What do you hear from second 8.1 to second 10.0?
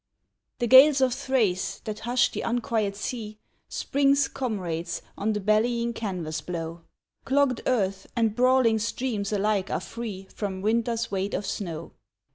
and brawling streams alike are